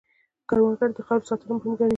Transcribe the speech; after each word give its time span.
کروندګر 0.49 0.89
د 0.97 0.99
خاورې 1.07 1.25
ساتنه 1.29 1.49
مهم 1.55 1.71
ګڼي 1.79 1.89